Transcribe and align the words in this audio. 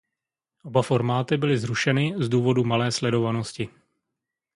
Oba 0.63 0.81
formáty 0.83 1.37
byly 1.37 1.57
zrušeny 1.57 2.13
z 2.17 2.29
důvodu 2.29 2.63
malé 2.63 2.91
sledovanosti. 2.91 3.69